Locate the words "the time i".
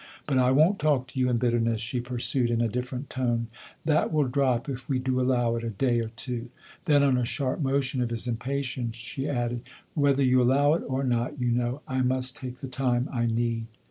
12.61-13.27